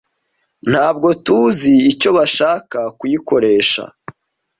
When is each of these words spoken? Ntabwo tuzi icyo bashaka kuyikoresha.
Ntabwo 0.71 1.07
tuzi 1.25 1.73
icyo 1.91 2.09
bashaka 2.17 2.79
kuyikoresha. 2.97 3.83